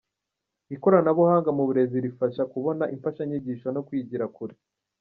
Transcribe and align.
Ikoranabuhanga 0.75 1.49
mu 1.57 1.63
burezi 1.67 1.97
rifasha 2.05 2.43
kubona 2.53 2.83
imfashanyigisho 2.95 3.67
no 3.75 3.81
kwigira 3.87 4.25
kure 4.35 4.55